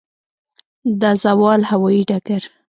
د 1.01 1.03
زاول 1.21 1.61
هوايي 1.71 2.01
ډګر 2.09 2.43